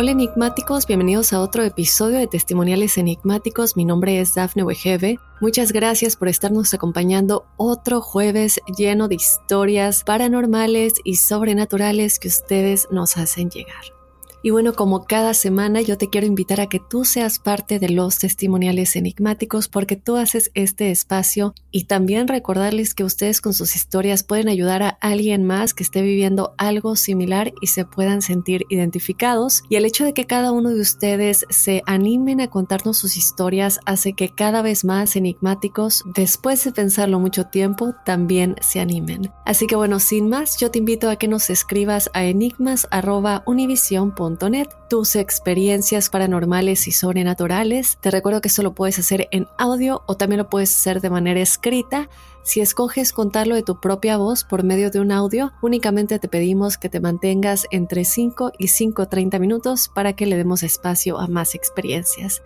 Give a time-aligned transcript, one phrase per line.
[0.00, 3.76] Hola enigmáticos, bienvenidos a otro episodio de Testimoniales Enigmáticos.
[3.76, 5.18] Mi nombre es Dafne Wegebe.
[5.40, 12.86] Muchas gracias por estarnos acompañando otro jueves lleno de historias paranormales y sobrenaturales que ustedes
[12.92, 13.97] nos hacen llegar.
[14.42, 17.88] Y bueno, como cada semana yo te quiero invitar a que tú seas parte de
[17.88, 23.74] los testimoniales enigmáticos porque tú haces este espacio y también recordarles que ustedes con sus
[23.74, 28.64] historias pueden ayudar a alguien más que esté viviendo algo similar y se puedan sentir
[28.70, 29.64] identificados.
[29.68, 33.80] Y el hecho de que cada uno de ustedes se animen a contarnos sus historias
[33.86, 39.32] hace que cada vez más enigmáticos, después de pensarlo mucho tiempo, también se animen.
[39.44, 44.27] Así que bueno, sin más, yo te invito a que nos escribas a enigmas.univision.com
[44.88, 47.98] tus experiencias paranormales y sobrenaturales.
[48.00, 51.10] Te recuerdo que esto lo puedes hacer en audio o también lo puedes hacer de
[51.10, 52.08] manera escrita.
[52.42, 56.78] Si escoges contarlo de tu propia voz por medio de un audio, únicamente te pedimos
[56.78, 61.54] que te mantengas entre 5 y 5.30 minutos para que le demos espacio a más
[61.54, 62.42] experiencias.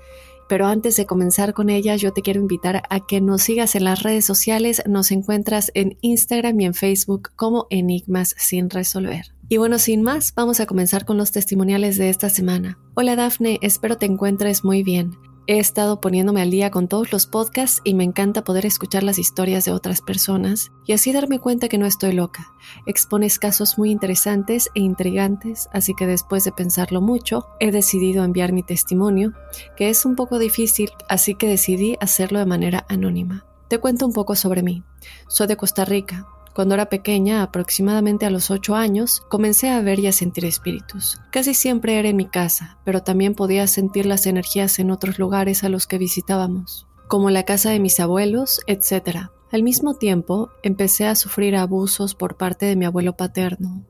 [0.49, 3.85] Pero antes de comenzar con ellas, yo te quiero invitar a que nos sigas en
[3.85, 4.83] las redes sociales.
[4.87, 9.35] Nos encuentras en Instagram y en Facebook como Enigmas sin resolver.
[9.49, 12.79] Y bueno, sin más, vamos a comenzar con los testimoniales de esta semana.
[12.95, 15.13] Hola Dafne, espero te encuentres muy bien.
[15.49, 19.19] He estado poniéndome al día con todos los podcasts y me encanta poder escuchar las
[19.19, 22.55] historias de otras personas y así darme cuenta que no estoy loca.
[22.87, 28.53] Expones casos muy interesantes e intrigantes, así que después de pensarlo mucho, he decidido enviar
[28.53, 29.33] mi testimonio,
[29.77, 33.45] que es un poco difícil, así que decidí hacerlo de manera anónima.
[33.67, 34.85] Te cuento un poco sobre mí.
[35.27, 39.99] Soy de Costa Rica, cuando era pequeña, aproximadamente a los 8 años, comencé a ver
[39.99, 41.21] y a sentir espíritus.
[41.31, 45.65] Casi siempre era en mi casa, pero también podía sentir las energías en otros lugares
[45.65, 49.31] a los que visitábamos, como la casa de mis abuelos, etc.
[49.51, 53.85] Al mismo tiempo, empecé a sufrir abusos por parte de mi abuelo paterno.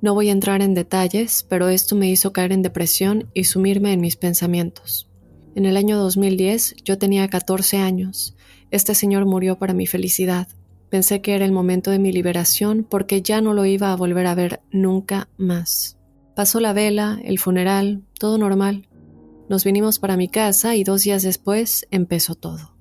[0.00, 3.92] No voy a entrar en detalles, pero esto me hizo caer en depresión y sumirme
[3.92, 5.08] en mis pensamientos.
[5.54, 8.36] En el año 2010 yo tenía 14 años.
[8.70, 10.48] Este señor murió para mi felicidad.
[10.92, 14.26] Pensé que era el momento de mi liberación porque ya no lo iba a volver
[14.26, 15.96] a ver nunca más.
[16.36, 18.90] Pasó la vela, el funeral, todo normal.
[19.48, 22.76] Nos vinimos para mi casa y dos días después empezó todo.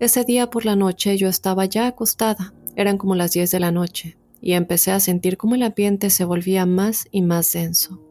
[0.00, 3.72] Ese día por la noche yo estaba ya acostada, eran como las 10 de la
[3.72, 8.02] noche, y empecé a sentir como el ambiente se volvía más y más denso.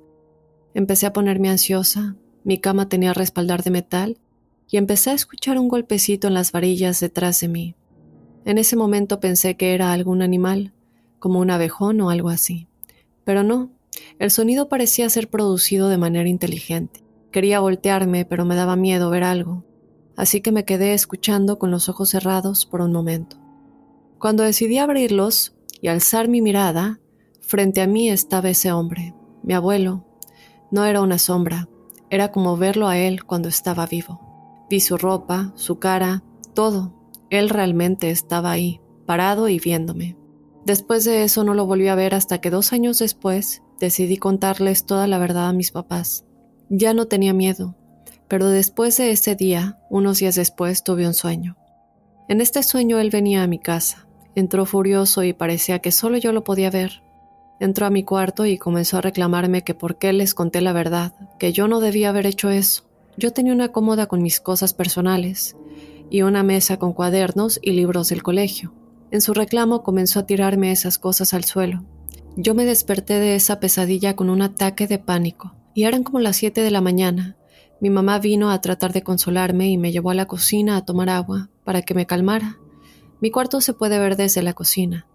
[0.73, 4.17] Empecé a ponerme ansiosa, mi cama tenía respaldar de metal,
[4.71, 7.75] y empecé a escuchar un golpecito en las varillas detrás de mí.
[8.45, 10.73] En ese momento pensé que era algún animal,
[11.19, 12.67] como un abejón o algo así.
[13.23, 13.71] Pero no,
[14.17, 17.03] el sonido parecía ser producido de manera inteligente.
[17.31, 19.63] Quería voltearme, pero me daba miedo ver algo,
[20.15, 23.37] así que me quedé escuchando con los ojos cerrados por un momento.
[24.17, 26.99] Cuando decidí abrirlos y alzar mi mirada,
[27.41, 29.13] frente a mí estaba ese hombre,
[29.43, 30.05] mi abuelo.
[30.71, 31.69] No era una sombra,
[32.09, 34.65] era como verlo a él cuando estaba vivo.
[34.69, 36.98] Vi su ropa, su cara, todo.
[37.29, 40.17] Él realmente estaba ahí, parado y viéndome.
[40.65, 44.85] Después de eso no lo volví a ver hasta que dos años después decidí contarles
[44.85, 46.25] toda la verdad a mis papás.
[46.69, 47.75] Ya no tenía miedo,
[48.27, 51.55] pero después de ese día, unos días después, tuve un sueño.
[52.27, 56.31] En este sueño él venía a mi casa, entró furioso y parecía que solo yo
[56.31, 57.03] lo podía ver.
[57.59, 61.13] Entró a mi cuarto y comenzó a reclamarme que por qué les conté la verdad,
[61.39, 62.83] que yo no debía haber hecho eso.
[63.17, 65.57] Yo tenía una cómoda con mis cosas personales
[66.09, 68.73] y una mesa con cuadernos y libros del colegio.
[69.11, 71.83] En su reclamo comenzó a tirarme esas cosas al suelo.
[72.35, 76.37] Yo me desperté de esa pesadilla con un ataque de pánico, y eran como las
[76.37, 77.37] siete de la mañana.
[77.81, 81.09] Mi mamá vino a tratar de consolarme y me llevó a la cocina a tomar
[81.09, 82.57] agua para que me calmara.
[83.21, 85.07] Mi cuarto se puede ver desde la cocina,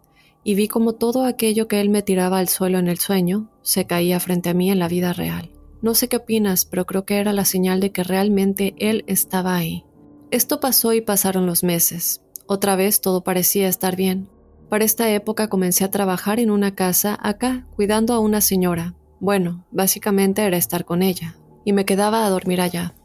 [0.42, 3.86] y vi como todo aquello que él me tiraba al suelo en el sueño se
[3.86, 5.50] caía frente a mí en la vida real.
[5.80, 9.56] No sé qué opinas, pero creo que era la señal de que realmente él estaba
[9.56, 9.84] ahí.
[10.34, 12.20] Esto pasó y pasaron los meses.
[12.48, 14.28] Otra vez todo parecía estar bien.
[14.68, 18.96] Para esta época comencé a trabajar en una casa acá, cuidando a una señora.
[19.20, 22.96] Bueno, básicamente era estar con ella, y me quedaba a dormir allá.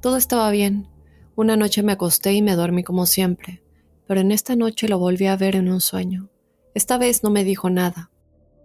[0.00, 0.88] Todo estaba bien.
[1.36, 3.62] Una noche me acosté y me dormí como siempre,
[4.06, 6.30] pero en esta noche lo volví a ver en un sueño.
[6.74, 8.10] Esta vez no me dijo nada,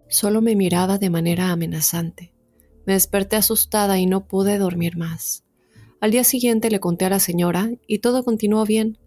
[0.08, 2.34] solo me miraba de manera amenazante.
[2.86, 5.43] Me desperté asustada y no pude dormir más.
[6.04, 8.98] Al día siguiente le conté a la señora y todo continuó bien.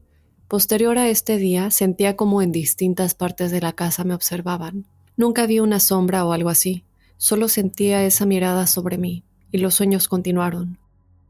[0.49, 4.87] Posterior a este día sentía como en distintas partes de la casa me observaban.
[5.15, 6.85] Nunca vi una sombra o algo así,
[7.19, 10.79] solo sentía esa mirada sobre mí, y los sueños continuaron,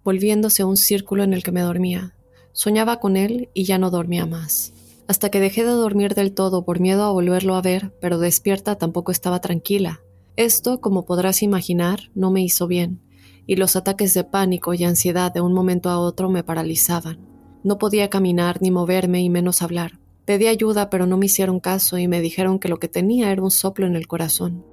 [0.04, 2.14] volviéndose un círculo en el que me dormía.
[2.52, 4.72] Soñaba con él y ya no dormía más.
[5.08, 8.76] Hasta que dejé de dormir del todo por miedo a volverlo a ver, pero despierta
[8.76, 10.00] tampoco estaba tranquila.
[10.36, 13.00] Esto, como podrás imaginar, no me hizo bien,
[13.46, 17.18] y los ataques de pánico y ansiedad de un momento a otro me paralizaban.
[17.62, 19.98] No podía caminar ni moverme y menos hablar.
[20.24, 23.42] Pedí ayuda, pero no me hicieron caso y me dijeron que lo que tenía era
[23.42, 24.64] un soplo en el corazón.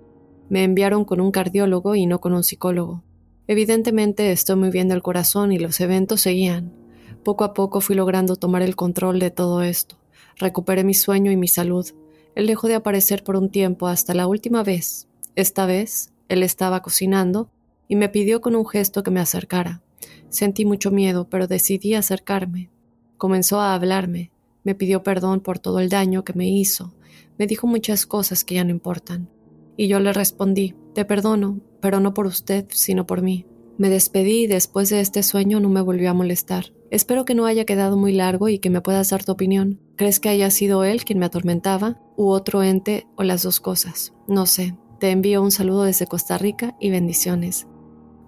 [0.50, 3.04] Me enviaron con un cardiólogo y no con un psicólogo.
[3.48, 6.74] Evidentemente estoy muy bien del corazón y los eventos seguían.
[7.24, 9.98] Poco a poco fui logrando tomar el control de todo esto.
[10.38, 11.88] Recuperé mi sueño y mi salud.
[12.36, 15.08] Él dejó de aparecer por un tiempo hasta la última vez.
[15.36, 17.50] Esta vez, él estaba cocinando
[17.88, 19.82] y me pidió con un gesto que me acercara.
[20.30, 22.70] Sentí mucho miedo, pero decidí acercarme.
[23.18, 24.32] Comenzó a hablarme,
[24.64, 26.94] me pidió perdón por todo el daño que me hizo,
[27.38, 29.30] me dijo muchas cosas que ya no importan.
[29.76, 33.46] Y yo le respondí, te perdono, pero no por usted, sino por mí.
[33.78, 36.74] Me despedí y después de este sueño no me volvió a molestar.
[36.92, 39.80] Espero que no haya quedado muy largo y que me puedas dar tu opinión.
[39.96, 44.14] ¿Crees que haya sido él quien me atormentaba, u otro ente, o las dos cosas?
[44.28, 44.78] No sé.
[45.00, 47.68] Te envío un saludo desde Costa Rica y bendiciones.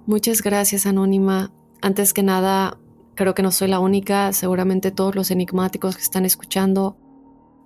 [0.05, 1.51] Muchas gracias, Anónima.
[1.81, 2.77] Antes que nada,
[3.15, 6.97] Creo que no soy la única, seguramente todos los enigmáticos que están escuchando,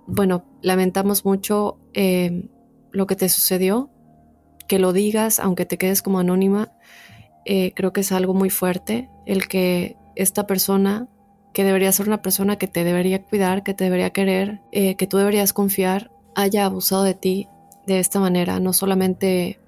[0.06, 2.48] bueno, lamentamos mucho eh,
[2.92, 3.90] lo que te sucedió,
[4.68, 6.72] que lo digas, aunque te quedes como anónima,
[7.44, 11.08] eh, creo que es algo muy fuerte el que esta persona,
[11.52, 15.08] que debería ser una persona que te debería cuidar, que te debería querer, eh, que
[15.08, 17.48] tú deberías confiar, haya abusado de ti
[17.88, 19.58] de esta manera, no solamente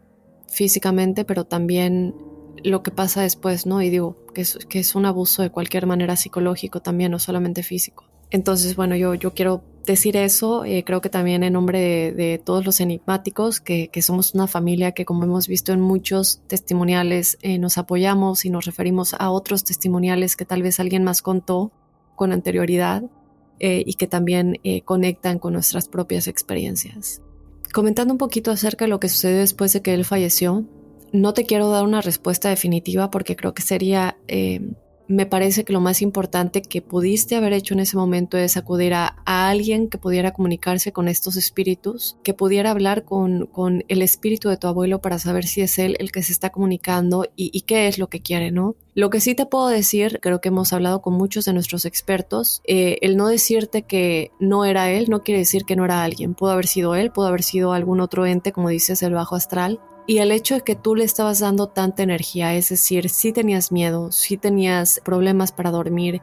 [0.47, 2.15] físicamente, pero también
[2.63, 3.83] lo que pasa después, ¿no?
[3.83, 7.63] Y digo que es, que es un abuso de cualquier manera psicológico también, no solamente
[7.63, 8.05] físico.
[8.33, 12.65] Entonces, bueno, yo, yo quiero decir eso, eh, creo que también en nombre de, todos
[12.65, 17.59] los enigmáticos, que, que, somos una familia que como hemos visto en muchos testimoniales, eh,
[17.59, 21.73] nos apoyamos y nos referimos a otros testimoniales que tal vez alguien más contó
[22.17, 23.03] con anterioridad
[23.59, 27.21] eh, y que también conectan con nuestras propias experiencias.
[27.75, 30.65] Comentando un poquito acerca de lo que sucedió después de que él falleció,
[31.13, 34.61] no te quiero dar una respuesta definitiva porque creo que sería, eh,
[35.09, 38.95] me parece que lo más importante que pudiste haber hecho en ese momento es acudir
[38.95, 44.49] a, alguien que pudiera comunicarse con estos espíritus, que pudiera hablar con, con, el espíritu
[44.49, 47.89] de tu abuelo para saber si es él el que se está comunicando y, qué
[47.89, 48.75] es lo que quiere, ¿no?
[48.95, 52.63] Lo que sí te puedo decir, creo que hemos hablado con muchos de nuestros expertos,
[52.65, 56.35] eh, el no decirte que no era él no quiere decir que no era alguien.
[56.35, 59.81] Pudo haber sido él, pudo haber sido algún otro ente, como dices, el bajo astral,
[60.07, 63.73] y el hecho de que tú le estabas dando tanta energía, es decir, si tenías
[63.73, 66.21] miedo, si tenías problemas para dormir,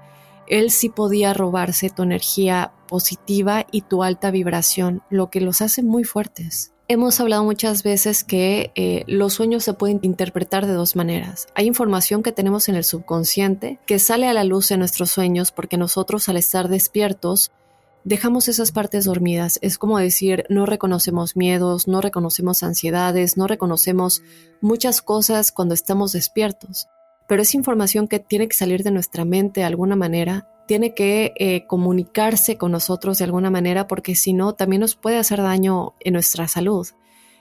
[0.47, 5.83] él sí podía robarse tu energía positiva y tu alta vibración, lo que los hace
[5.83, 6.73] muy fuertes.
[6.91, 11.47] Hemos hablado muchas veces que eh, los sueños se pueden interpretar de dos maneras.
[11.53, 15.51] Hay información que tenemos en el subconsciente que sale a la luz en nuestros sueños
[15.51, 17.51] porque nosotros al estar despiertos
[18.03, 19.59] dejamos esas partes dormidas.
[19.61, 24.21] Es como decir, no reconocemos miedos, no reconocemos ansiedades, no reconocemos
[24.61, 26.87] muchas cosas cuando estamos despiertos.
[27.27, 31.33] Pero es información que tiene que salir de nuestra mente de alguna manera tiene que
[31.37, 35.95] eh, comunicarse con nosotros de alguna manera porque si no también nos puede hacer daño
[35.99, 36.87] en nuestra salud.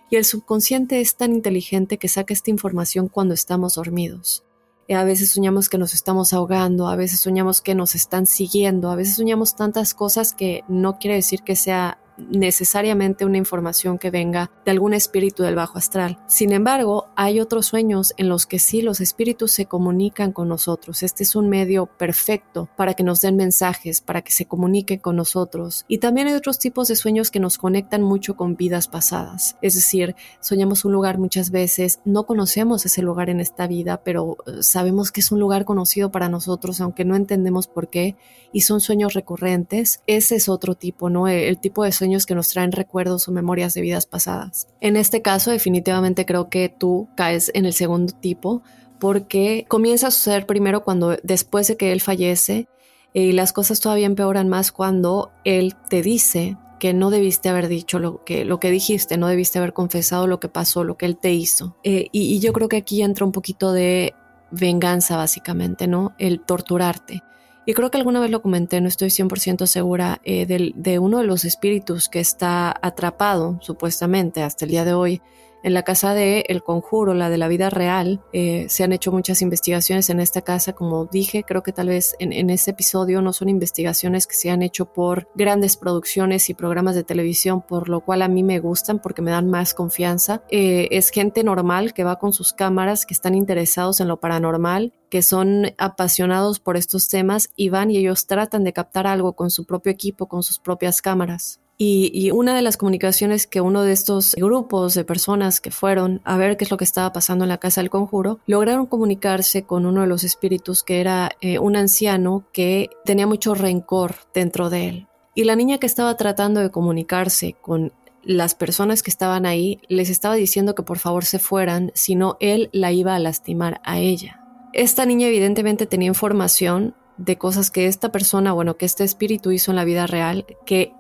[0.08, 4.47] Y el subconsciente es tan inteligente que saca esta información cuando estamos dormidos.
[4.88, 8.90] Eh, a veces soñamos que nos estamos ahogando, a veces soñamos que nos están siguiendo,
[8.90, 11.98] a veces soñamos tantas cosas que no quiere decir que sea
[12.30, 16.18] necesariamente una información que venga de algún espíritu del bajo astral.
[16.26, 21.02] Sin embargo, hay otros sueños en los que sí los espíritus se comunican con nosotros.
[21.02, 25.16] Este es un medio perfecto para que nos den mensajes, para que se comuniquen con
[25.16, 25.84] nosotros.
[25.88, 29.56] Y también hay otros tipos de sueños que nos conectan mucho con vidas pasadas.
[29.62, 34.38] Es decir, soñamos un lugar muchas veces, no conocemos ese lugar en esta vida, pero
[34.46, 38.16] eh, sabemos que es un lugar conocido para nosotros, aunque no entendemos por qué,
[38.52, 40.02] y son sueños recurrentes.
[40.06, 41.28] Ese es otro tipo, ¿no?
[41.28, 44.68] El tipo de sueño que nos traen recuerdos o memorias de vidas pasadas.
[44.80, 48.62] En este caso, definitivamente creo que tú caes en el segundo tipo
[48.98, 52.68] porque comienza a suceder primero cuando después de que él fallece
[53.14, 57.68] eh, y las cosas todavía empeoran más cuando él te dice que no debiste haber
[57.68, 61.06] dicho lo que, lo que dijiste, no debiste haber confesado lo que pasó, lo que
[61.06, 61.76] él te hizo.
[61.82, 64.14] Eh, y, y yo creo que aquí entra un poquito de
[64.50, 66.14] venganza básicamente, ¿no?
[66.18, 67.22] El torturarte.
[67.68, 71.24] Y creo que alguna vez lo comenté, no estoy 100% segura, eh, de uno de
[71.24, 75.20] los espíritus que está atrapado, supuestamente, hasta el día de hoy,
[75.62, 79.12] en la casa de El Conjuro, la de la vida real, eh, se han hecho
[79.12, 83.32] muchas investigaciones en esta casa, como dije, creo que tal vez en, este episodio no
[83.32, 88.00] son investigaciones que se han hecho por grandes producciones y programas de televisión, por lo
[88.00, 90.42] cual a mí me gustan porque me dan más confianza.
[90.50, 94.92] Eh, es gente normal que va con sus cámaras, que están interesados en lo paranormal,
[95.10, 99.50] que son apasionados por estos temas y van y ellos tratan de captar algo con
[99.50, 101.60] su propio equipo, con sus propias cámaras.
[101.80, 106.36] Y, una de las comunicaciones que uno de estos grupos de personas que fueron a
[106.36, 109.86] ver qué es lo que estaba pasando en la casa del conjuro, lograron comunicarse con
[109.86, 114.88] uno de los espíritus que era eh, un anciano que tenía mucho rencor dentro de
[114.88, 115.08] él.
[115.36, 117.92] Y la niña que estaba tratando de comunicarse con
[118.24, 122.36] las personas que estaban ahí les estaba diciendo que por favor se fueran, si no
[122.40, 124.44] él la iba a lastimar a ella.
[124.72, 129.70] Esta niña evidentemente tenía información de cosas que esta persona, bueno, que este espíritu hizo
[129.70, 130.92] en la vida real, que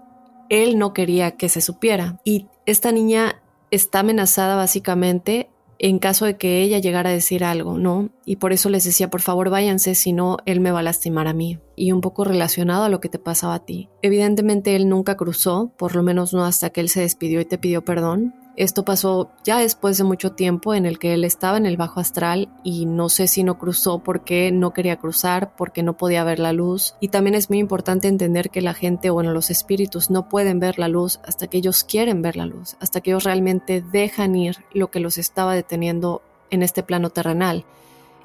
[0.48, 2.20] él no quería que se supiera.
[2.24, 7.78] Y esta niña está amenazada básicamente en caso de que ella llegara a decir algo,
[7.78, 8.10] ¿no?
[8.24, 11.28] Y por eso les decía, por favor, váyanse, si no, él me va a lastimar
[11.28, 11.60] a mí.
[11.76, 13.88] Y un poco relacionado a lo que te pasaba a ti.
[14.02, 17.58] Evidentemente él nunca cruzó, por lo menos no hasta que él se despidió y te
[17.58, 18.34] pidió perdón.
[18.58, 22.00] Esto pasó ya después de mucho tiempo en el que él estaba en el bajo
[22.00, 26.40] astral y no sé si no cruzó porque no quería cruzar, porque no podía ver
[26.40, 26.96] la luz.
[26.98, 30.76] Y también es muy importante entender que la gente, bueno, los espíritus no pueden ver
[30.80, 34.56] la luz hasta que ellos quieren ver la luz, hasta que ellos realmente dejan ir
[34.72, 37.64] lo que los estaba deteniendo en este plano terrenal.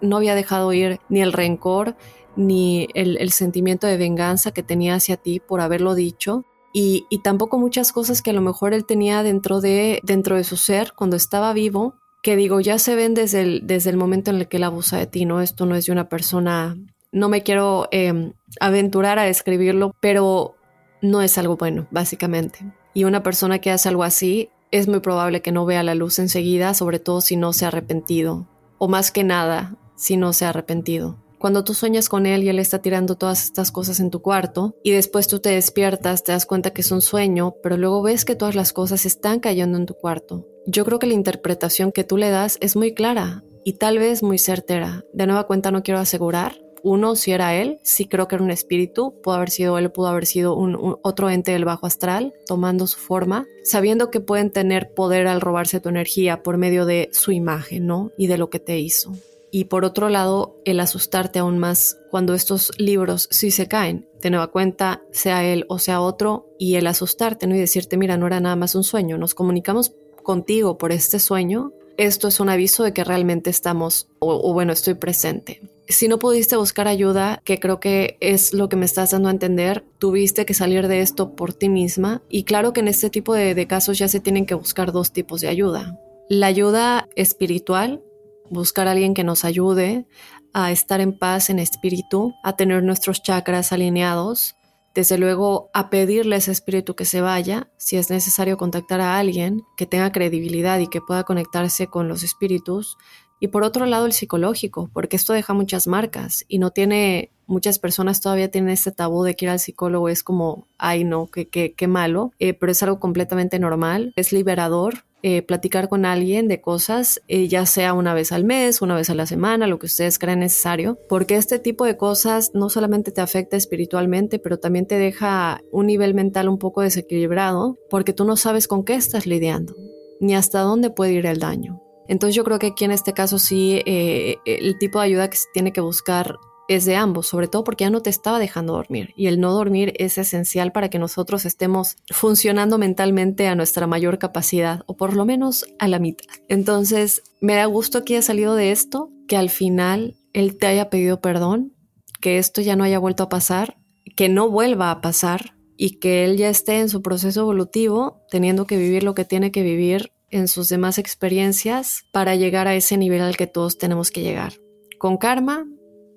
[0.01, 1.95] No había dejado ir ni el rencor,
[2.35, 7.59] ni el, el sentimiento de venganza que tenía hacia ti por haberlo dicho, y, tampoco
[7.59, 11.15] muchas cosas que a lo mejor él tenía dentro de, dentro de su ser cuando
[11.15, 14.57] estaba vivo, que digo, ya se ven desde el, desde el momento en el que
[14.57, 15.41] él abusa de ti, ¿no?
[15.41, 16.75] Esto no es de una persona,
[17.11, 20.55] no me quiero em, aventurar a describirlo, pero
[21.01, 22.59] no es algo bueno, básicamente.
[22.95, 26.17] Y una persona que hace algo así es muy probable que no vea la luz
[26.17, 28.47] enseguida, sobre todo si no se ha arrepentido,
[28.79, 31.22] o más que nada, si no se ha arrepentido.
[31.43, 34.77] Cuando tú sueñas con él y él está tirando todas estas cosas en tu cuarto
[34.81, 38.23] y después tú te despiertas, te das cuenta que es un sueño, pero luego ves
[38.23, 40.47] que todas las cosas están cayendo en tu cuarto.
[40.65, 44.23] Yo creo que la interpretación que tú le das es muy clara y tal vez
[44.23, 45.03] muy certera.
[45.11, 48.49] De nueva cuenta no quiero asegurar, uno, si era él, sí creo que era un
[48.49, 50.57] espíritu, pudo haber sido él, pudo haber sido
[51.01, 55.81] otro ente del bajo astral, tomando su forma, sabiendo que pueden tener poder al robarse
[55.81, 58.11] tu energía por medio de su imagen, ¿no?
[58.17, 59.11] Y de lo que te hizo
[59.53, 64.31] y por otro lado el asustarte aún más cuando estos libros sí se caen, de
[64.31, 67.55] nueva cuenta, sea él o sea otro, y el asustarte ¿no?
[67.55, 69.93] y decirte, mira, no era nada más un sueño, nos comunicamos
[70.23, 74.95] contigo por este sueño, esto es un aviso de que realmente estamos, o, bueno, estoy
[74.95, 75.61] presente.
[75.87, 79.33] Si no pudiste buscar ayuda, que creo que es lo que me estás dando a
[79.33, 82.23] entender, tuviste que salir de esto por ti misma.
[82.27, 85.41] Y claro que en este tipo de casos ya se tienen que buscar dos tipos
[85.41, 85.99] de ayuda.
[86.29, 88.01] La ayuda espiritual,
[88.49, 90.07] buscar a alguien que nos ayude
[90.53, 94.55] a estar en paz en espíritu, a tener nuestros chakras alineados,
[94.93, 99.17] desde luego a pedirle a ese espíritu que se vaya, si es necesario contactar a
[99.17, 102.97] alguien que tenga credibilidad y que pueda conectarse con los espíritus
[103.43, 107.77] Y por otro lado, el psicológico, porque esto deja muchas marcas y no tiene, muchas
[107.77, 111.49] personas todavía tienen este tabú de que ir al psicólogo es como, ay no, qué,
[111.49, 116.47] qué, qué malo, eh, pero es algo completamente normal, es liberador, eh, platicar con alguien
[116.47, 119.77] de cosas, eh, ya sea una vez al mes, una vez a la semana, lo
[119.77, 124.57] que ustedes crean necesario, porque este tipo de cosas no solamente te afecta espiritualmente, pero
[124.57, 128.95] también te deja un nivel mental un poco desequilibrado, porque tú no sabes con qué
[128.95, 129.75] estás lidiando,
[130.21, 131.82] ni hasta dónde puede ir el daño.
[132.07, 135.37] Entonces yo creo que aquí en este caso sí eh, el tipo de ayuda que
[135.37, 138.73] se tiene que buscar es de ambos, sobre todo porque ya no te estaba dejando
[138.73, 143.87] dormir y el no dormir es esencial para que nosotros estemos funcionando mentalmente a nuestra
[143.87, 146.25] mayor capacidad o por lo menos a la mitad.
[146.47, 150.89] Entonces, me da gusto que haya salido de esto, que al final él te haya
[150.89, 151.73] pedido perdón,
[152.21, 153.77] que esto ya no haya vuelto a pasar,
[154.15, 158.65] que no vuelva a pasar y que él ya esté en su proceso evolutivo, teniendo
[158.65, 162.97] que vivir lo que tiene que vivir en sus demás experiencias para llegar a ese
[162.97, 164.53] nivel al que todos tenemos que llegar.
[164.97, 165.65] Con karma,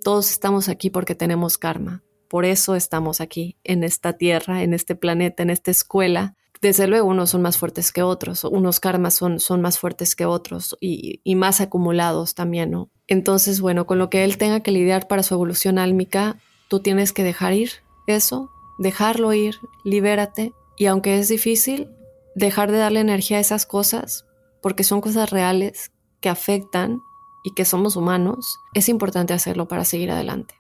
[0.03, 2.03] todos estamos aquí porque tenemos karma.
[2.29, 6.35] Por eso estamos aquí, en esta tierra, en este planeta, en esta escuela.
[6.61, 10.25] Desde luego, unos son más fuertes que otros, unos karmas son, son más fuertes que
[10.25, 12.91] otros y, y más acumulados también, ¿no?
[13.07, 17.13] Entonces, bueno, con lo que él tenga que lidiar para su evolución álmica, tú tienes
[17.13, 17.71] que dejar ir
[18.07, 20.53] eso, dejarlo ir, libérate.
[20.77, 21.89] Y aunque es difícil,
[22.37, 24.27] dejar de darle energía a esas cosas,
[24.63, 25.91] porque son cosas reales
[26.21, 27.01] que afectan
[27.43, 30.55] y que somos humanos, es importante hacerlo para seguir adelante.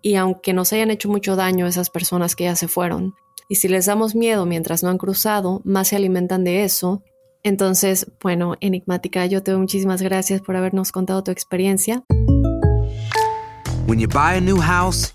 [0.00, 3.14] Y aunque nos hayan hecho mucho daño esas personas que ya se fueron,
[3.48, 7.02] y si les damos miedo mientras no han cruzado, más se alimentan de eso.
[7.42, 12.02] Entonces, bueno, Enigmática, yo te doy muchísimas gracias por habernos contado tu experiencia.
[13.86, 15.14] When you buy a new house,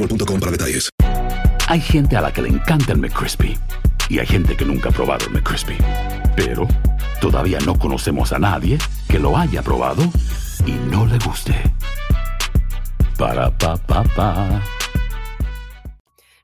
[0.01, 0.89] boostmobile.com para detalles.
[1.67, 3.57] Hay gente a la que le encanta el McCrispy
[4.09, 5.77] y hay gente que nunca ha probado el McCrispy.
[6.35, 6.67] Pero
[7.21, 10.03] todavía no conocemos a nadie que lo haya probado
[10.65, 11.55] y no le guste.
[13.17, 14.61] Para pa pa pa.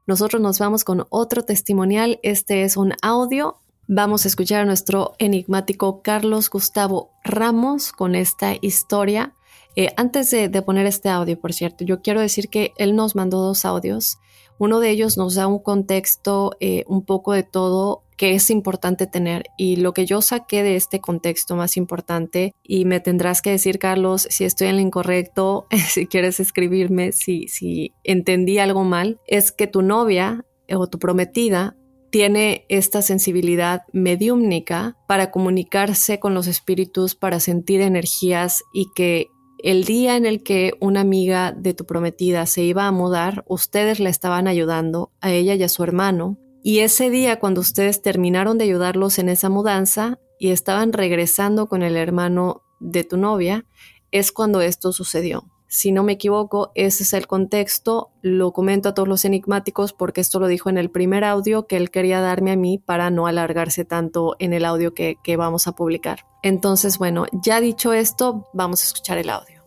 [0.05, 2.19] Nosotros nos vamos con otro testimonial.
[2.23, 3.59] Este es un audio.
[3.89, 9.33] Vamos a escuchar a nuestro enigmático Carlos Gustavo Ramos con esta historia.
[9.79, 13.43] Eh, antes de, poner este audio, por cierto, yo quiero decir que él nos mandó
[13.43, 14.17] dos audios.
[14.57, 19.05] Uno de ellos nos da un contexto eh, un poco de todo que es importante
[19.05, 23.51] tener y lo que yo saqué de este contexto más importante y me tendrás que
[23.51, 29.21] decir Carlos si estoy en lo incorrecto si quieres escribirme si, si entendí algo mal
[29.27, 31.75] es que tu novia o tu prometida
[32.09, 39.27] tiene esta sensibilidad mediúmnica para comunicarse con los espíritus, para sentir energías y que
[39.59, 43.99] el día en el que una amiga de tu prometida se iba a mudar, ustedes
[43.99, 48.57] la estaban ayudando, a ella y a su hermano, y ese día cuando ustedes terminaron
[48.57, 53.65] de ayudarlos en esa mudanza y estaban regresando con el hermano de tu novia,
[54.11, 55.45] es cuando esto sucedió.
[55.69, 58.11] Si no me equivoco, ese es el contexto.
[58.21, 61.75] Lo comento a todos los enigmáticos porque esto lo dijo en el primer audio que
[61.75, 65.67] él quería darme a mí para no alargarse tanto en el audio que, que vamos
[65.67, 66.19] a publicar.
[66.41, 69.57] Entonces, bueno, ya dicho esto, vamos a escuchar el audio.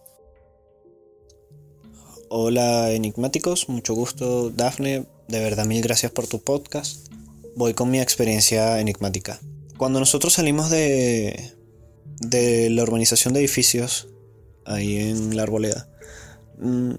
[2.31, 7.09] Hola enigmáticos, mucho gusto Dafne, de verdad mil gracias por tu podcast.
[7.57, 9.39] Voy con mi experiencia enigmática.
[9.77, 11.53] Cuando nosotros salimos de,
[12.21, 14.09] de la urbanización de edificios,
[14.65, 15.90] ahí en la arboleda,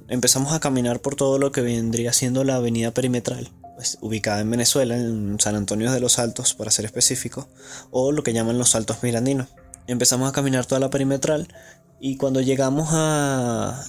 [0.08, 4.50] empezamos a caminar por todo lo que vendría siendo la avenida perimetral, pues, ubicada en
[4.52, 7.47] Venezuela, en San Antonio de los Altos, para ser específico,
[7.91, 9.47] o lo que llaman los Altos Mirandinos.
[9.88, 11.47] Empezamos a caminar toda la perimetral
[12.00, 13.86] y cuando llegamos a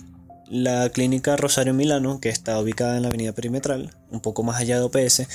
[0.48, 4.78] la clínica Rosario Milano, que está ubicada en la avenida perimetral, un poco más allá
[4.78, 5.26] de OPS,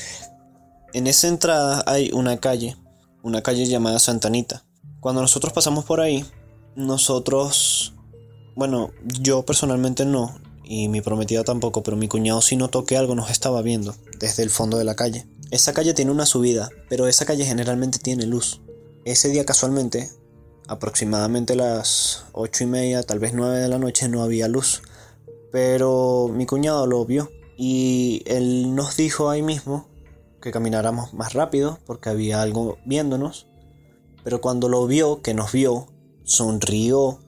[0.94, 2.78] en esa entrada hay una calle,
[3.24, 4.64] una calle llamada Santa Anita.
[5.00, 6.26] Cuando nosotros pasamos por ahí,
[6.76, 7.94] nosotros,
[8.58, 13.14] bueno, yo personalmente no, y mi prometida tampoco, pero mi cuñado sí notó que algo
[13.14, 15.28] nos estaba viendo desde el fondo de la calle.
[15.52, 18.62] Esa calle tiene una subida, pero esa calle generalmente tiene luz.
[19.06, 20.10] Ese día casualmente,
[20.68, 24.82] aproximadamente las ocho y media, tal vez nueve de la noche, no había luz.
[25.52, 29.88] Pero mi cuñado lo vio y él nos dijo ahí mismo
[30.42, 33.46] que camináramos más rápido porque había algo viéndonos.
[34.24, 35.90] Pero cuando lo vio, que nos vio,
[36.24, 37.20] sonrió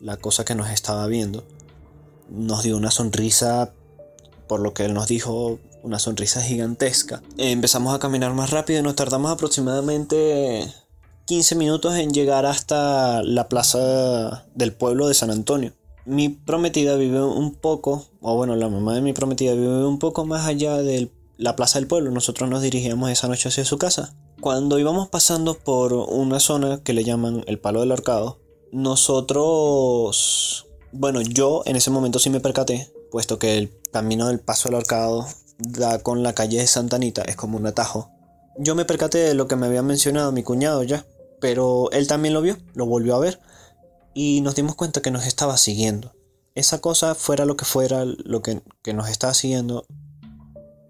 [0.00, 1.44] la cosa que nos estaba viendo.
[2.28, 3.72] Nos dio una sonrisa,
[4.48, 7.22] por lo que él nos dijo, una sonrisa gigantesca.
[7.36, 10.72] Empezamos a caminar más rápido y nos tardamos aproximadamente
[11.26, 15.72] 15 minutos en llegar hasta la plaza del pueblo de San Antonio.
[16.06, 20.24] Mi prometida vive un poco, o bueno, la mamá de mi prometida vive un poco
[20.24, 22.10] más allá de la plaza del pueblo.
[22.10, 24.14] Nosotros nos dirigíamos esa noche hacia su casa.
[24.40, 28.39] Cuando íbamos pasando por una zona que le llaman el Palo del Arcado,
[28.72, 34.68] nosotros, bueno, yo en ese momento sí me percaté, puesto que el camino del Paso
[34.68, 35.26] del Arcado
[35.58, 38.10] da con la calle de Santa Anita, es como un atajo.
[38.58, 41.06] Yo me percaté de lo que me había mencionado mi cuñado ya,
[41.40, 43.40] pero él también lo vio, lo volvió a ver
[44.14, 46.12] y nos dimos cuenta que nos estaba siguiendo.
[46.54, 49.86] Esa cosa, fuera lo que fuera, lo que, que nos estaba siguiendo,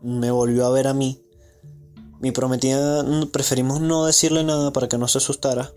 [0.02, 1.22] me volvió a ver a mí.
[2.20, 5.72] Mi prometida preferimos no decirle nada para que no se asustara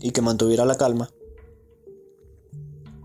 [0.00, 1.10] y que mantuviera la calma.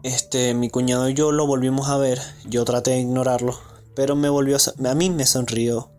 [0.04, 3.58] Este, mi cuñado y yo lo volvimos a ver, yo traté de ignorarlo,
[3.96, 5.92] pero me volvió a, a mí me sonrió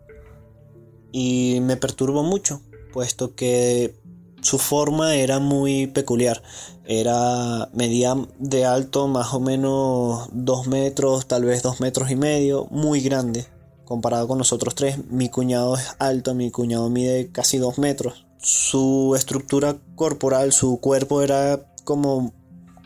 [1.11, 2.61] y me perturbó mucho,
[2.93, 3.95] puesto que
[4.41, 6.43] su forma era muy peculiar.
[6.85, 12.67] Era medía de alto más o menos dos metros, tal vez dos metros y medio,
[12.69, 13.47] muy grande.
[13.85, 18.24] Comparado con nosotros tres, mi cuñado es alto, mi cuñado mide casi dos metros.
[18.45, 22.31] Su estructura corporal, su cuerpo era como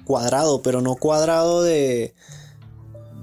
[0.06, 2.16] cuadrado, pero no cuadrado de,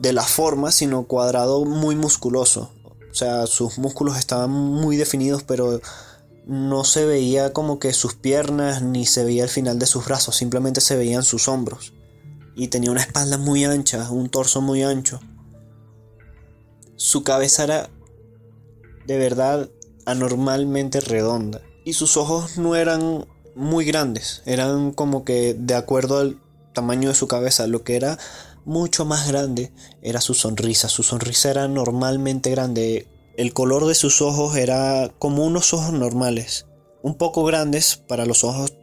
[0.02, 2.70] de la forma, sino cuadrado muy musculoso.
[3.10, 5.80] O sea, sus músculos estaban muy definidos, pero
[6.44, 10.36] no se veía como que sus piernas ni se veía el final de sus brazos,
[10.36, 11.94] simplemente se veían sus hombros.
[12.54, 15.20] Y tenía una espalda muy ancha, un torso muy ancho.
[16.96, 17.88] Su cabeza era
[19.06, 19.70] de verdad
[20.04, 21.62] anormalmente redonda.
[21.86, 26.40] Y sus ojos no eran muy grandes, eran como que de acuerdo al
[26.74, 28.18] tamaño de su cabeza, lo que era
[28.64, 29.70] mucho más grande
[30.02, 30.88] era su sonrisa.
[30.88, 33.06] Su sonrisa era normalmente grande.
[33.36, 36.66] El color de sus ojos era como unos ojos normales.
[37.02, 38.74] Un poco grandes para los ojos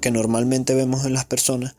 [0.00, 1.74] que normalmente vemos en las personas.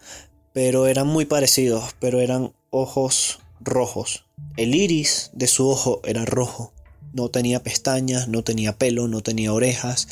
[0.51, 1.95] Pero eran muy parecidos.
[2.01, 4.25] Pero eran ojos rojos.
[4.57, 6.73] El iris de su ojo era rojo.
[7.13, 10.09] No tenía pestañas, no tenía pelo, no tenía orejas.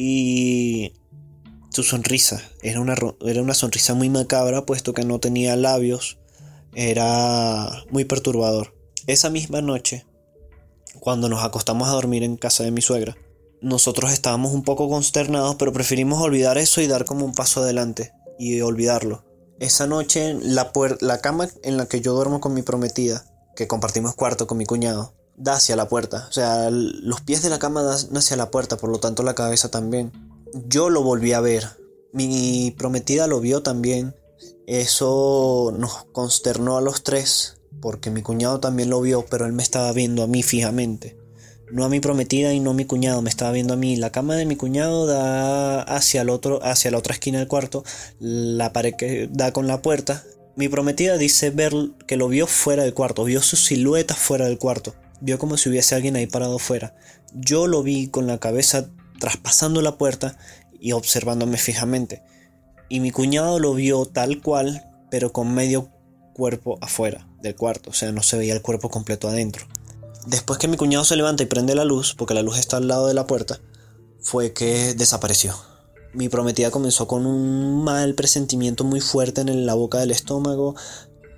[0.00, 0.92] Y
[1.70, 6.18] su sonrisa era una, era una sonrisa muy macabra, puesto que no tenía labios
[6.72, 8.76] era muy perturbador.
[9.08, 10.06] Esa misma noche,
[11.00, 13.16] cuando nos acostamos a dormir en casa de mi suegra,
[13.60, 18.12] nosotros estábamos un poco consternados, pero preferimos olvidar eso y dar como un paso adelante
[18.38, 19.24] y olvidarlo.
[19.58, 23.24] Esa noche, la, la cama en la que yo duermo con mi prometida,
[23.56, 26.26] que compartimos cuarto con mi cuñado, da hacia la puerta.
[26.28, 29.34] O sea, los pies de la cama dan hacia la puerta, por lo tanto la
[29.34, 30.12] cabeza también.
[30.66, 31.66] Yo lo volví a ver.
[32.12, 34.14] Mi prometida lo vio también
[34.68, 39.62] eso nos consternó a los tres, porque mi cuñado también lo vio, pero él me
[39.62, 41.16] estaba viendo a mí fijamente.
[41.72, 43.96] No a mi prometida y no a mi cuñado, me estaba viendo a mí.
[43.96, 47.82] La cama de mi cuñado da hacia el otro, hacia la otra esquina del cuarto,
[48.20, 50.22] la pared que da con la puerta.
[50.54, 51.72] Mi prometida dice ver
[52.06, 55.68] que lo vio fuera del cuarto, vio su silueta fuera del cuarto, vio como si
[55.68, 56.94] hubiese alguien ahí parado fuera.
[57.34, 60.36] Yo lo vi con la cabeza traspasando la puerta
[60.80, 62.22] y observándome fijamente
[62.88, 65.90] y mi cuñado lo vio tal cual, pero con medio
[66.32, 69.66] cuerpo afuera del cuarto, o sea, no se veía el cuerpo completo adentro.
[70.26, 72.88] Después que mi cuñado se levanta y prende la luz, porque la luz está al
[72.88, 73.60] lado de la puerta,
[74.20, 75.54] fue que desapareció.
[76.14, 80.74] Mi prometida comenzó con un mal presentimiento muy fuerte en la boca del estómago,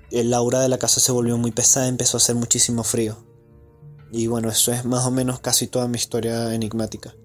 [0.09, 3.17] el aura de la casa se volvió muy pesada, empezó a hacer muchísimo frío.
[4.11, 7.15] Y bueno, eso es más o menos casi toda mi historia enigmática.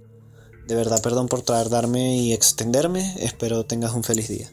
[0.67, 3.15] De verdad, perdón por tardarme y extenderme.
[3.19, 4.51] Espero tengas un feliz día.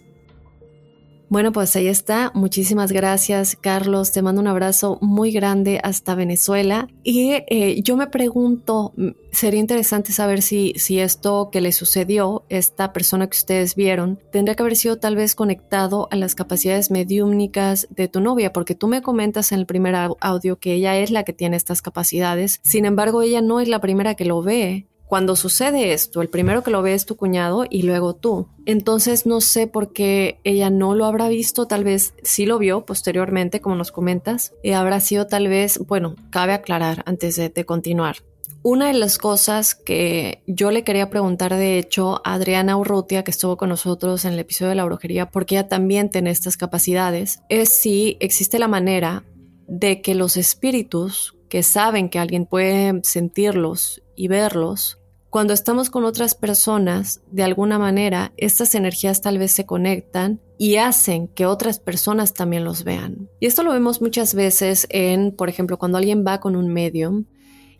[1.34, 2.32] Bueno, pues ahí está.
[2.36, 4.12] Muchísimas gracias, Carlos.
[4.12, 6.88] Te mando un abrazo muy grande hasta Venezuela.
[7.04, 12.44] Y eh, yo me pregunto, mm, sería interesante saber si, si esto que le sucedió,
[12.50, 16.92] esta persona que ustedes vieron, tendría que haber sido tal vez conectado a las capacidades
[16.92, 21.10] mediúmnicas de tu novia, porque tú me comentas en el primer audio que ella es
[21.10, 22.60] la que tiene estas capacidades.
[22.62, 26.64] Sin embargo, ella no es la primera que lo ve cuando sucede esto, el primero
[26.64, 28.48] que lo ve es tu cuñado y luego tú.
[28.66, 32.86] Entonces no sé por qué ella no lo habrá visto, tal vez sí lo vio
[32.86, 37.66] posteriormente, como nos comentas, y habrá sido tal vez, bueno, cabe aclarar antes de, de
[37.66, 38.18] continuar.
[38.66, 43.32] Una de las cosas que yo le quería preguntar, de hecho, a Adriana Urrutia, que
[43.32, 47.42] estuvo con nosotros en el episodio de la brujería, porque ella también tiene estas capacidades,
[47.50, 49.26] es si existe la manera
[49.68, 55.00] de que los espíritus que saben que alguien puede sentirlos y verlos,
[55.34, 60.76] cuando estamos con otras personas, de alguna manera, estas energías tal vez se conectan y
[60.76, 63.32] hacen que otras personas también los vean.
[63.40, 67.26] Y esto lo vemos muchas veces en, por ejemplo, cuando alguien va con un medium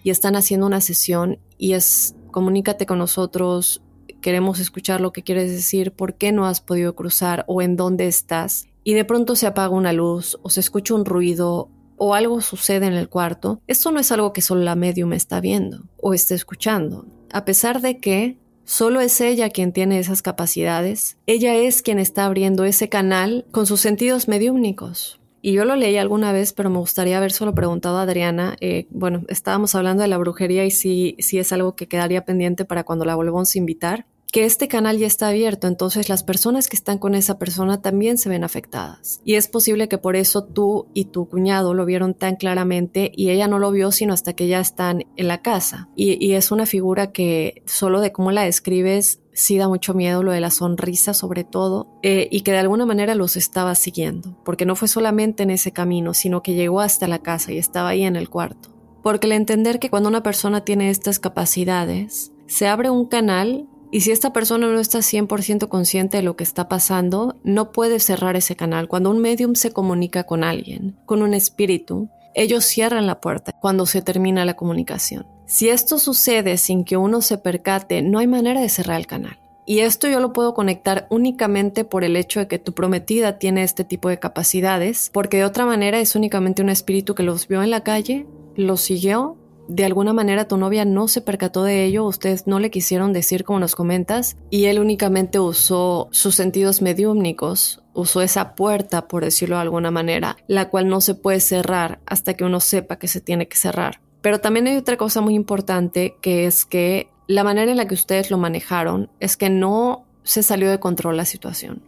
[0.02, 3.84] y están haciendo una sesión y es comunícate con nosotros,
[4.20, 8.08] queremos escuchar lo que quieres decir, por qué no has podido cruzar o en dónde
[8.08, 8.66] estás.
[8.84, 12.86] Y de pronto se apaga una luz o se escucha un ruido o algo sucede
[12.88, 13.62] en el cuarto.
[13.68, 17.06] Esto no es algo que solo la medium está viendo o está escuchando.
[17.32, 21.18] A pesar de que Solo es ella quien tiene esas capacidades.
[21.26, 25.20] Ella es quien está abriendo ese canal con sus sentidos mediúmnicos.
[25.42, 28.56] Y yo lo leí alguna vez, pero me gustaría haber solo preguntado a Adriana.
[28.62, 32.64] Eh, bueno, estábamos hablando de la brujería y si, si es algo que quedaría pendiente
[32.64, 36.68] para cuando la volvamos a invitar que este canal ya está abierto, entonces las personas
[36.68, 39.22] que están con esa persona también se ven afectadas.
[39.24, 43.30] Y es posible que por eso tú y tu cuñado lo vieron tan claramente y
[43.30, 45.88] ella no lo vio sino hasta que ya están en la casa.
[45.96, 50.32] Y, es una figura que solo de cómo la describes sí da mucho miedo lo
[50.32, 54.66] de la sonrisa sobre todo eh, y que de alguna manera los estaba siguiendo, porque
[54.66, 58.02] no fue solamente en ese camino, sino que llegó hasta la casa y estaba ahí
[58.02, 58.70] en el cuarto.
[59.04, 64.02] Porque el entender que cuando una persona tiene estas capacidades, se abre un canal y
[64.02, 68.36] si esta persona no está 100% consciente de lo que está pasando, no puede cerrar
[68.36, 68.88] ese canal.
[68.88, 73.86] Cuando un medium se comunica con alguien, con un espíritu, ellos cierran la puerta cuando
[73.86, 75.28] se termina la comunicación.
[75.46, 79.38] Si esto sucede sin que uno se percate, no hay manera de cerrar el canal.
[79.64, 83.62] Y esto yo lo puedo conectar únicamente por el hecho de que tu prometida tiene
[83.62, 87.62] este tipo de capacidades, porque de otra manera es únicamente un espíritu que los vio
[87.62, 88.26] en la calle,
[88.56, 92.72] los siguió de alguna manera tu novia no se percató de ello, ustedes no le
[92.72, 99.08] quisieron decir como nos comentas, y él únicamente usó sus sentidos mediúmnicos, usó esa puerta,
[99.08, 102.98] por decirlo de alguna manera, la cual no se puede cerrar hasta que uno sepa
[102.98, 104.02] que se tiene que cerrar.
[104.22, 107.94] Pero también hay otra cosa muy importante que es que la manera en la que
[107.94, 111.84] ustedes lo manejaron es que no se salió de control la situación.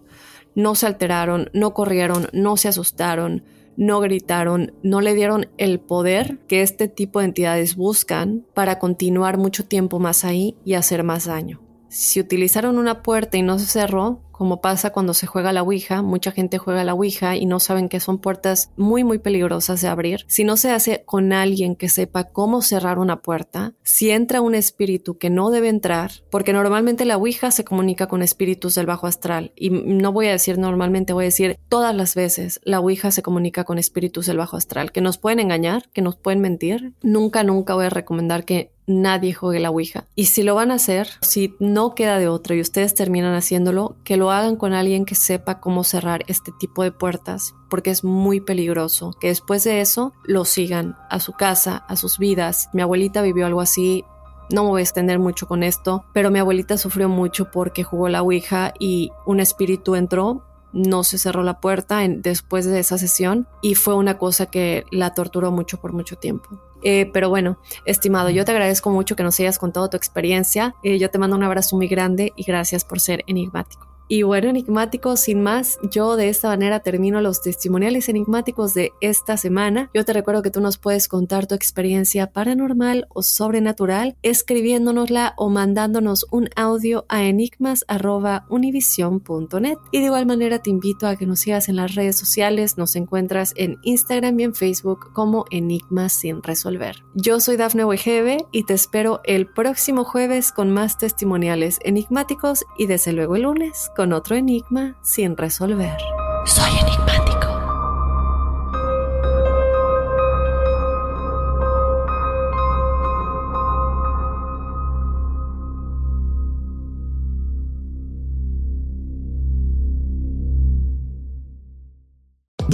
[0.54, 3.44] No se alteraron, no corrieron, no se asustaron,
[3.78, 9.38] no gritaron, no le dieron el poder que este tipo de entidades buscan para continuar
[9.38, 11.62] mucho tiempo más ahí y hacer más daño.
[11.90, 16.02] Si utilizaron una puerta y no se cerró, como pasa cuando se juega la Ouija,
[16.02, 19.88] mucha gente juega la Ouija y no saben que son puertas muy muy peligrosas de
[19.88, 20.26] abrir.
[20.28, 24.54] Si no se hace con alguien que sepa cómo cerrar una puerta, si entra un
[24.54, 29.08] espíritu que no debe entrar, porque normalmente la Ouija se comunica con espíritus del bajo
[29.08, 33.12] astral y no voy a decir normalmente, voy a decir todas las veces la Ouija
[33.12, 36.94] se comunica con espíritus del bajo astral, que nos pueden engañar, que nos pueden mentir.
[37.02, 40.08] Nunca, nunca voy a recomendar que nadie juegue la Ouija.
[40.16, 43.96] Y si lo van a hacer, si no queda de otro y ustedes terminan haciéndolo,
[44.04, 48.04] que lo hagan con alguien que sepa cómo cerrar este tipo de puertas, porque es
[48.04, 49.12] muy peligroso.
[49.20, 52.70] Que después de eso lo sigan a su casa, a sus vidas.
[52.74, 54.04] Mi abuelita vivió algo así.
[54.52, 58.10] No me voy a extender mucho con esto, pero mi abuelita sufrió mucho porque jugó
[58.10, 60.44] la Ouija y un espíritu entró
[60.76, 65.14] no se cerró la puerta después de esa sesión y fue una cosa que la
[65.14, 66.50] torturó mucho por mucho tiempo.
[66.88, 70.76] Eh, pero bueno, estimado, yo te agradezco mucho que nos hayas contado tu experiencia.
[70.84, 73.95] Eh, yo te mando un abrazo muy grande y gracias por ser enigmático.
[74.08, 79.38] Y bueno, enigmáticos, sin más, yo de esta manera termino los testimoniales enigmáticos de esta
[79.38, 79.92] semana.
[79.94, 85.50] Yo te recuerdo que tú nos puedes contar tu experiencia paranormal o sobrenatural escribiéndonosla o
[85.50, 89.78] mandándonos un audio a enigmas.univision.net.
[89.92, 92.78] Y de igual manera te invito a que nos sigas en las redes sociales.
[92.78, 97.04] Nos encuentras en Instagram y en Facebook como Enigmas sin resolver.
[97.16, 102.88] Yo soy Dafne Wegebe y te espero el próximo jueves con más testimoniales enigmáticos y
[102.88, 105.98] desde luego el lunes con otro enigma sin resolver.
[106.46, 107.15] Soy enigmático.